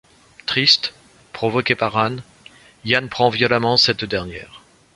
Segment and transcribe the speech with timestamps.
[0.47, 0.95] Triste,
[1.31, 2.23] provoqué par Ann,
[2.85, 4.63] Ian prend violemment cette dernière.